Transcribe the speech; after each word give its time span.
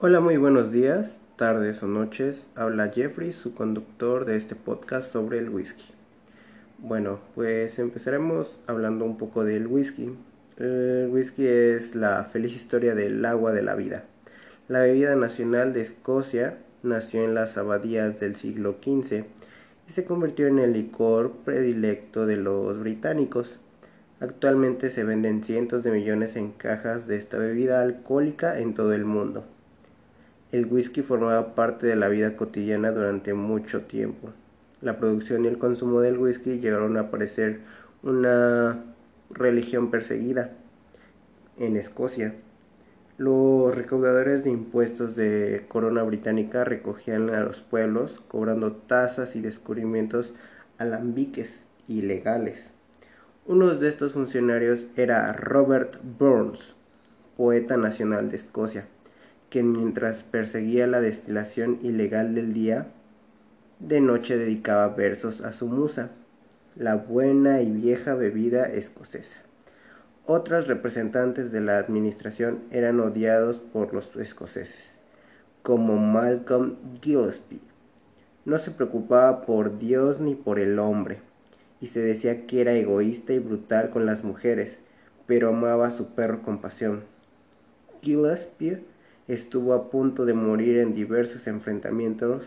Hola, 0.00 0.20
muy 0.20 0.36
buenos 0.36 0.70
días, 0.70 1.18
tardes 1.34 1.82
o 1.82 1.88
noches. 1.88 2.46
Habla 2.54 2.92
Jeffrey, 2.94 3.32
su 3.32 3.52
conductor 3.52 4.26
de 4.26 4.36
este 4.36 4.54
podcast 4.54 5.10
sobre 5.10 5.40
el 5.40 5.48
whisky. 5.50 5.86
Bueno, 6.78 7.18
pues 7.34 7.80
empezaremos 7.80 8.60
hablando 8.68 9.04
un 9.04 9.18
poco 9.18 9.42
del 9.42 9.66
whisky. 9.66 10.14
El 10.56 11.08
whisky 11.10 11.48
es 11.48 11.96
la 11.96 12.22
feliz 12.22 12.54
historia 12.54 12.94
del 12.94 13.24
agua 13.24 13.50
de 13.50 13.62
la 13.62 13.74
vida. 13.74 14.04
La 14.68 14.78
bebida 14.78 15.16
nacional 15.16 15.72
de 15.72 15.80
Escocia 15.80 16.58
nació 16.84 17.24
en 17.24 17.34
las 17.34 17.58
abadías 17.58 18.20
del 18.20 18.36
siglo 18.36 18.76
XV 18.80 19.24
y 19.88 19.90
se 19.90 20.04
convirtió 20.04 20.46
en 20.46 20.60
el 20.60 20.74
licor 20.74 21.32
predilecto 21.44 22.24
de 22.24 22.36
los 22.36 22.78
británicos. 22.78 23.58
Actualmente 24.20 24.90
se 24.90 25.02
venden 25.02 25.42
cientos 25.42 25.82
de 25.82 25.90
millones 25.90 26.36
en 26.36 26.52
cajas 26.52 27.08
de 27.08 27.16
esta 27.16 27.36
bebida 27.36 27.82
alcohólica 27.82 28.60
en 28.60 28.74
todo 28.74 28.92
el 28.92 29.04
mundo. 29.04 29.44
El 30.50 30.64
whisky 30.64 31.02
formaba 31.02 31.54
parte 31.54 31.86
de 31.86 31.94
la 31.94 32.08
vida 32.08 32.34
cotidiana 32.34 32.90
durante 32.90 33.34
mucho 33.34 33.82
tiempo. 33.82 34.30
La 34.80 34.96
producción 34.96 35.44
y 35.44 35.48
el 35.48 35.58
consumo 35.58 36.00
del 36.00 36.16
whisky 36.16 36.58
llegaron 36.58 36.96
a 36.96 37.10
parecer 37.10 37.60
una 38.02 38.82
religión 39.28 39.90
perseguida 39.90 40.52
en 41.58 41.76
Escocia. 41.76 42.34
Los 43.18 43.74
recaudadores 43.74 44.42
de 44.42 44.48
impuestos 44.48 45.16
de 45.16 45.66
corona 45.68 46.02
británica 46.02 46.64
recogían 46.64 47.28
a 47.28 47.40
los 47.40 47.60
pueblos 47.60 48.22
cobrando 48.28 48.72
tasas 48.72 49.36
y 49.36 49.42
descubrimientos 49.42 50.32
alambiques 50.78 51.66
ilegales. 51.88 52.70
Uno 53.44 53.74
de 53.74 53.86
estos 53.90 54.14
funcionarios 54.14 54.86
era 54.96 55.30
Robert 55.34 55.98
Burns, 56.18 56.74
poeta 57.36 57.76
nacional 57.76 58.30
de 58.30 58.38
Escocia 58.38 58.86
que 59.50 59.62
mientras 59.62 60.22
perseguía 60.22 60.86
la 60.86 61.00
destilación 61.00 61.78
ilegal 61.82 62.34
del 62.34 62.52
día, 62.52 62.88
de 63.80 64.00
noche 64.00 64.36
dedicaba 64.36 64.88
versos 64.88 65.40
a 65.40 65.52
su 65.52 65.66
musa, 65.66 66.10
la 66.76 66.96
buena 66.96 67.60
y 67.62 67.70
vieja 67.70 68.14
bebida 68.14 68.64
escocesa. 68.66 69.38
Otras 70.26 70.66
representantes 70.66 71.52
de 71.52 71.60
la 71.60 71.78
administración 71.78 72.60
eran 72.70 73.00
odiados 73.00 73.56
por 73.56 73.94
los 73.94 74.14
escoceses, 74.16 74.84
como 75.62 75.96
Malcolm 75.96 76.76
Gillespie. 77.00 77.60
No 78.44 78.58
se 78.58 78.70
preocupaba 78.70 79.46
por 79.46 79.78
Dios 79.78 80.20
ni 80.20 80.34
por 80.34 80.58
el 80.58 80.78
hombre, 80.78 81.20
y 81.80 81.86
se 81.86 82.00
decía 82.00 82.46
que 82.46 82.60
era 82.60 82.74
egoísta 82.74 83.32
y 83.32 83.38
brutal 83.38 83.90
con 83.90 84.04
las 84.04 84.24
mujeres, 84.24 84.78
pero 85.26 85.48
amaba 85.48 85.86
a 85.86 85.92
su 85.92 86.08
perro 86.08 86.42
con 86.42 86.60
pasión. 86.60 87.04
Gillespie 88.02 88.82
estuvo 89.28 89.74
a 89.74 89.90
punto 89.90 90.24
de 90.24 90.34
morir 90.34 90.78
en 90.78 90.94
diversos 90.94 91.46
enfrentamientos 91.46 92.42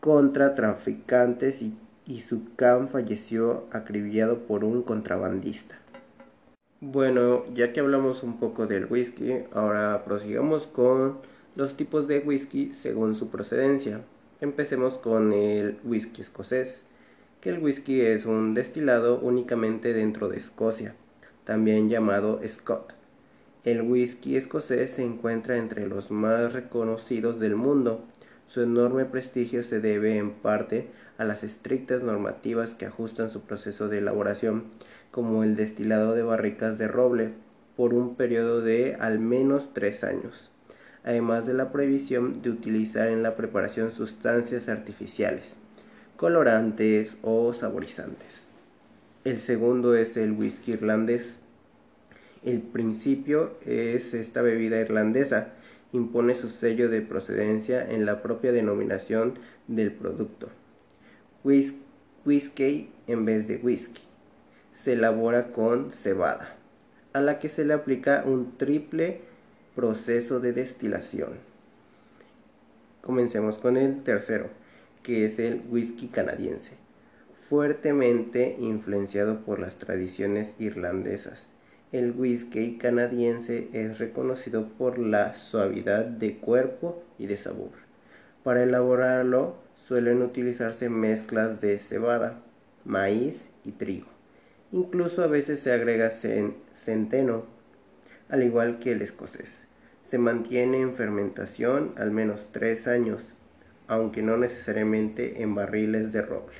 contra 0.00 0.54
traficantes 0.54 1.60
y, 1.62 1.74
su 2.20 2.54
can 2.56 2.88
falleció 2.88 3.64
acribillado 3.72 4.40
por 4.40 4.64
un 4.64 4.82
contrabandista. 4.82 5.76
Bueno, 6.80 7.44
ya 7.54 7.72
que 7.72 7.80
hablamos 7.80 8.22
un 8.22 8.38
poco 8.38 8.66
del 8.66 8.86
whisky, 8.86 9.44
ahora 9.52 10.04
prosigamos 10.04 10.66
con 10.66 11.18
los 11.56 11.76
tipos 11.76 12.08
de 12.08 12.18
whisky 12.18 12.74
según 12.74 13.14
su 13.14 13.28
procedencia. 13.28 14.02
Empecemos 14.40 14.98
con 14.98 15.32
el 15.32 15.78
whisky 15.84 16.20
escocés, 16.20 16.84
que 17.40 17.50
el 17.50 17.62
whisky 17.62 18.02
es 18.02 18.26
un 18.26 18.52
destilado 18.52 19.18
únicamente 19.20 19.94
dentro 19.94 20.28
de 20.28 20.36
Escocia, 20.36 20.94
también 21.44 21.88
llamado 21.88 22.40
Scott 22.46 22.94
el 23.64 23.82
whisky 23.82 24.36
escocés 24.36 24.90
se 24.90 25.04
encuentra 25.04 25.56
entre 25.56 25.86
los 25.86 26.10
más 26.10 26.52
reconocidos 26.52 27.38
del 27.38 27.54
mundo. 27.54 28.04
Su 28.48 28.62
enorme 28.62 29.04
prestigio 29.04 29.62
se 29.62 29.78
debe 29.78 30.16
en 30.16 30.32
parte 30.32 30.88
a 31.16 31.24
las 31.24 31.44
estrictas 31.44 32.02
normativas 32.02 32.74
que 32.74 32.86
ajustan 32.86 33.30
su 33.30 33.42
proceso 33.42 33.88
de 33.88 33.98
elaboración, 33.98 34.64
como 35.12 35.44
el 35.44 35.54
destilado 35.54 36.14
de 36.14 36.24
barricas 36.24 36.76
de 36.76 36.88
roble, 36.88 37.30
por 37.76 37.94
un 37.94 38.16
periodo 38.16 38.60
de 38.60 38.96
al 38.98 39.20
menos 39.20 39.72
tres 39.72 40.02
años, 40.02 40.50
además 41.04 41.46
de 41.46 41.54
la 41.54 41.70
prohibición 41.70 42.42
de 42.42 42.50
utilizar 42.50 43.08
en 43.08 43.22
la 43.22 43.36
preparación 43.36 43.92
sustancias 43.92 44.68
artificiales, 44.68 45.56
colorantes 46.16 47.16
o 47.22 47.54
saborizantes. 47.54 48.42
El 49.24 49.38
segundo 49.38 49.94
es 49.94 50.16
el 50.16 50.32
whisky 50.32 50.72
irlandés, 50.72 51.36
el 52.44 52.60
principio 52.60 53.52
es 53.64 54.14
esta 54.14 54.42
bebida 54.42 54.80
irlandesa. 54.80 55.52
Impone 55.92 56.34
su 56.34 56.48
sello 56.48 56.88
de 56.88 57.02
procedencia 57.02 57.88
en 57.88 58.04
la 58.06 58.22
propia 58.22 58.50
denominación 58.50 59.34
del 59.68 59.92
producto. 59.92 60.48
whisky 61.44 62.90
en 63.06 63.24
vez 63.24 63.46
de 63.46 63.56
whisky. 63.56 64.02
Se 64.72 64.94
elabora 64.94 65.52
con 65.52 65.92
cebada, 65.92 66.56
a 67.12 67.20
la 67.20 67.38
que 67.38 67.48
se 67.48 67.64
le 67.64 67.74
aplica 67.74 68.24
un 68.26 68.56
triple 68.56 69.20
proceso 69.76 70.40
de 70.40 70.52
destilación. 70.52 71.30
Comencemos 73.02 73.58
con 73.58 73.76
el 73.76 74.02
tercero, 74.02 74.48
que 75.02 75.26
es 75.26 75.38
el 75.38 75.62
whisky 75.68 76.08
canadiense, 76.08 76.72
fuertemente 77.48 78.56
influenciado 78.58 79.40
por 79.40 79.58
las 79.58 79.76
tradiciones 79.76 80.54
irlandesas 80.58 81.51
el 81.92 82.12
whisky 82.12 82.78
canadiense 82.78 83.68
es 83.74 83.98
reconocido 83.98 84.66
por 84.78 84.98
la 84.98 85.34
suavidad 85.34 86.06
de 86.06 86.38
cuerpo 86.38 87.02
y 87.18 87.26
de 87.26 87.36
sabor. 87.36 87.70
Para 88.42 88.62
elaborarlo 88.62 89.56
suelen 89.76 90.22
utilizarse 90.22 90.88
mezclas 90.88 91.60
de 91.60 91.78
cebada, 91.78 92.40
maíz 92.86 93.50
y 93.64 93.72
trigo. 93.72 94.06
Incluso 94.72 95.22
a 95.22 95.26
veces 95.26 95.60
se 95.60 95.70
agrega 95.70 96.10
centeno, 96.74 97.44
al 98.30 98.42
igual 98.42 98.78
que 98.78 98.92
el 98.92 99.02
escocés. 99.02 99.50
Se 100.02 100.16
mantiene 100.16 100.80
en 100.80 100.94
fermentación 100.94 101.92
al 101.96 102.10
menos 102.10 102.48
tres 102.52 102.86
años, 102.86 103.22
aunque 103.86 104.22
no 104.22 104.38
necesariamente 104.38 105.42
en 105.42 105.54
barriles 105.54 106.10
de 106.10 106.22
roble. 106.22 106.56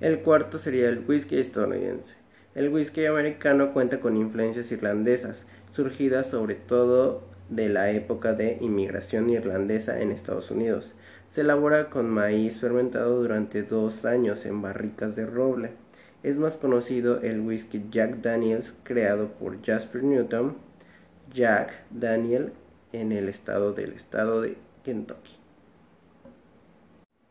El 0.00 0.20
cuarto 0.20 0.58
sería 0.58 0.90
el 0.90 1.02
whisky 1.08 1.38
estadounidense. 1.38 2.21
El 2.54 2.68
whisky 2.68 3.06
americano 3.06 3.72
cuenta 3.72 4.00
con 4.00 4.16
influencias 4.18 4.70
irlandesas, 4.72 5.44
surgidas 5.74 6.26
sobre 6.26 6.54
todo 6.54 7.22
de 7.48 7.70
la 7.70 7.90
época 7.90 8.34
de 8.34 8.58
inmigración 8.60 9.30
irlandesa 9.30 10.00
en 10.00 10.12
Estados 10.12 10.50
Unidos. 10.50 10.94
Se 11.30 11.40
elabora 11.40 11.88
con 11.88 12.10
maíz 12.10 12.58
fermentado 12.58 13.22
durante 13.22 13.62
dos 13.62 14.04
años 14.04 14.44
en 14.44 14.60
barricas 14.60 15.16
de 15.16 15.24
roble. 15.24 15.70
Es 16.22 16.36
más 16.36 16.58
conocido 16.58 17.22
el 17.22 17.40
whisky 17.40 17.86
Jack 17.90 18.16
Daniels 18.16 18.74
creado 18.84 19.28
por 19.28 19.62
Jasper 19.64 20.02
Newton, 20.02 20.56
Jack 21.32 21.72
Daniel 21.90 22.52
en 22.92 23.12
el 23.12 23.30
estado 23.30 23.72
del 23.72 23.92
estado 23.92 24.42
de 24.42 24.58
Kentucky. 24.84 25.41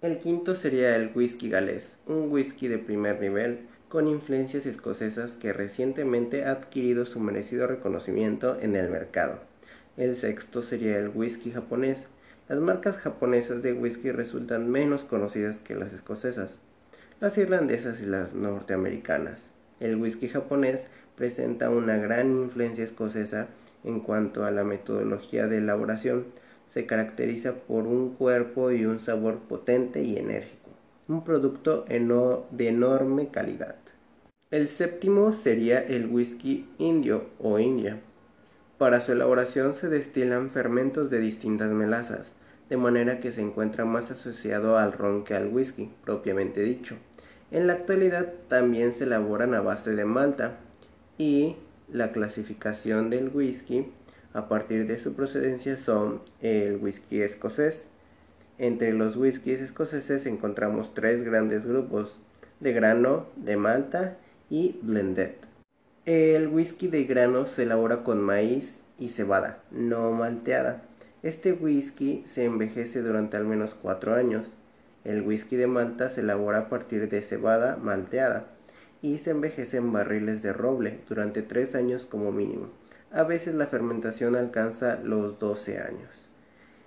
El 0.02 0.18
quinto 0.18 0.56
sería 0.56 0.96
el 0.96 1.12
whisky 1.14 1.48
galés, 1.48 1.96
un 2.08 2.32
whisky 2.32 2.68
de 2.68 2.80
primer 2.80 3.22
nivel 3.22 3.68
con 3.88 4.08
influencias 4.08 4.66
escocesas 4.66 5.36
que 5.36 5.54
recientemente 5.54 6.44
ha 6.44 6.54
adquirido 6.54 7.06
su 7.06 7.20
merecido 7.20 7.68
reconocimiento 7.68 8.58
en 8.60 8.76
el 8.76 8.90
mercado. 8.90 9.42
El 9.98 10.16
sexto 10.16 10.64
sería 10.64 10.98
el 10.98 11.10
whisky 11.10 11.52
japonés. 11.52 12.00
Las 12.50 12.58
marcas 12.58 12.98
japonesas 12.98 13.62
de 13.62 13.74
whisky 13.74 14.10
resultan 14.10 14.72
menos 14.72 15.04
conocidas 15.04 15.60
que 15.60 15.76
las 15.76 15.94
escocesas, 15.94 16.58
las 17.20 17.38
irlandesas 17.38 18.02
y 18.02 18.08
las 18.08 18.34
norteamericanas. 18.34 19.52
El 19.80 19.98
whisky 19.98 20.30
japonés 20.30 20.82
presenta 21.16 21.70
una 21.70 21.98
gran 21.98 22.32
influencia 22.32 22.84
escocesa 22.84 23.50
en 23.84 24.00
cuanto 24.00 24.46
a 24.46 24.52
la 24.52 24.64
metodología 24.64 25.46
de 25.46 25.60
elaboración. 25.60 26.26
Se 26.72 26.86
caracteriza 26.86 27.54
por 27.54 27.86
un 27.86 28.16
cuerpo 28.16 28.72
y 28.72 28.86
un 28.86 29.02
sabor 29.02 29.40
potente 29.40 30.04
y 30.04 30.16
enérgico 30.16 30.62
un 31.12 31.26
producto 31.26 31.84
de 31.84 32.68
enorme 32.70 33.28
calidad. 33.28 33.76
El 34.52 34.70
séptimo 34.70 35.34
sería 35.34 35.80
el 35.80 36.08
whisky 36.08 36.70
indio 36.78 37.26
o 37.40 37.60
india. 37.60 38.00
Para 38.78 39.02
su 39.02 39.12
elaboración 39.12 39.74
se 39.74 39.90
destilan 39.90 40.52
fermentos 40.52 41.10
de 41.10 41.20
distintas 41.20 41.70
melazas, 41.72 42.34
de 42.70 42.78
manera 42.78 43.20
que 43.20 43.34
se 43.34 43.42
encuentra 43.42 43.84
más 43.84 44.10
asociado 44.10 44.78
al 44.78 44.94
ron 44.94 45.26
que 45.26 45.36
al 45.36 45.50
whisky, 45.50 45.92
propiamente 46.06 46.62
dicho. 46.62 46.96
En 47.52 47.68
la 47.68 47.74
actualidad 47.74 48.32
también 48.48 48.94
se 48.94 49.04
elaboran 49.04 49.54
a 49.54 49.60
base 49.60 49.94
de 49.94 50.06
malta 50.06 50.60
y 51.18 51.58
la 51.92 52.14
clasificación 52.14 53.10
del 53.10 53.28
whisky 53.34 53.88
a 54.34 54.48
partir 54.48 54.88
de 54.88 54.98
su 54.98 55.14
procedencia 55.14 55.76
son 55.76 56.22
el 56.42 56.78
whisky 56.78 57.22
escocés, 57.22 57.88
entre 58.62 58.94
los 58.94 59.18
whiskies 59.18 59.60
escoceses 59.60 60.28
encontramos 60.28 60.94
tres 60.94 61.24
grandes 61.24 61.66
grupos, 61.66 62.20
de 62.60 62.74
grano, 62.74 63.26
de 63.36 63.58
malta 63.58 64.18
y 64.52 64.80
blended. 64.84 65.32
El 66.06 66.48
whisky 66.48 66.88
de 66.88 67.06
grano 67.06 67.48
se 67.48 67.64
elabora 67.64 68.04
con 68.04 68.22
maíz 68.22 68.80
y 69.00 69.10
cebada, 69.10 69.64
no 69.72 70.12
malteada. 70.12 70.84
Este 71.24 71.54
whisky 71.54 72.24
se 72.28 72.46
envejece 72.46 73.02
durante 73.02 73.36
al 73.36 73.46
menos 73.46 73.76
4 73.82 74.14
años. 74.14 74.48
El 75.04 75.24
whisky 75.24 75.56
de 75.56 75.66
Malta 75.66 76.12
se 76.12 76.22
elabora 76.22 76.60
a 76.60 76.70
partir 76.70 77.10
de 77.10 77.24
cebada 77.24 77.78
malteada 77.78 78.46
y 79.02 79.18
se 79.18 79.32
envejece 79.32 79.78
en 79.78 79.92
barriles 79.92 80.44
de 80.44 80.54
roble 80.54 81.00
durante 81.10 81.42
3 81.42 81.74
años 81.74 82.06
como 82.06 82.32
mínimo. 82.32 82.70
A 83.14 83.24
veces 83.24 83.56
la 83.56 83.68
fermentación 83.68 84.38
alcanza 84.38 85.00
los 85.04 85.38
12 85.38 85.80
años. 85.80 86.30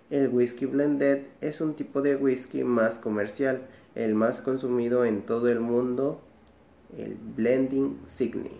El 0.08 0.28
whisky 0.28 0.64
blended 0.64 1.24
es 1.42 1.60
un 1.60 1.74
tipo 1.74 2.00
de 2.00 2.16
whisky 2.16 2.64
más 2.64 2.94
comercial, 2.94 3.62
el 3.94 4.14
más 4.14 4.40
consumido 4.40 5.04
en 5.04 5.22
todo 5.22 5.48
el 5.48 5.60
mundo, 5.60 6.22
el 6.96 7.16
blending 7.36 7.98
Sydney. 8.06 8.58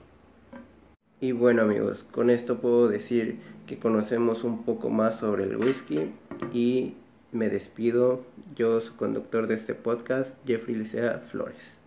Y 1.20 1.32
bueno 1.32 1.62
amigos, 1.62 2.04
con 2.10 2.28
esto 2.28 2.58
puedo 2.58 2.88
decir 2.88 3.38
que 3.66 3.78
conocemos 3.78 4.44
un 4.44 4.64
poco 4.64 4.90
más 4.90 5.18
sobre 5.20 5.44
el 5.44 5.56
whisky 5.56 6.12
y 6.52 6.94
me 7.32 7.48
despido. 7.48 8.26
Yo, 8.54 8.82
su 8.82 8.94
conductor 8.96 9.46
de 9.46 9.54
este 9.54 9.74
podcast, 9.74 10.36
Jeffrey 10.46 10.76
Licea 10.76 11.24
Flores. 11.30 11.83